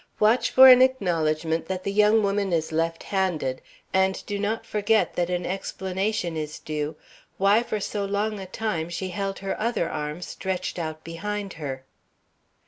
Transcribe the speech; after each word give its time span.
Watch 0.19 0.49
for 0.49 0.67
an 0.67 0.81
acknowledgment 0.81 1.67
that 1.67 1.83
the 1.83 1.91
young 1.91 2.23
woman 2.23 2.51
is 2.51 2.71
left 2.71 3.03
handed, 3.03 3.61
and 3.93 4.25
do 4.25 4.39
not 4.39 4.65
forget 4.65 5.13
that 5.13 5.29
an 5.29 5.45
explanation 5.45 6.35
is 6.35 6.57
due 6.57 6.95
why 7.37 7.61
for 7.61 7.79
so 7.79 8.03
long 8.03 8.39
a 8.39 8.47
time 8.47 8.89
she 8.89 9.09
held 9.09 9.37
her 9.45 9.55
other 9.61 9.87
arm 9.87 10.23
stretched 10.23 10.79
out 10.79 11.03
behind 11.03 11.53
her. 11.61 11.85